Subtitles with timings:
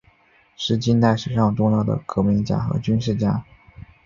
[0.55, 3.45] 是近代史上重要的革命家和军事家。